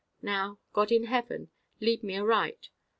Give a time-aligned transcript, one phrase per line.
[0.23, 2.69] Now God in heaven, lead me aright.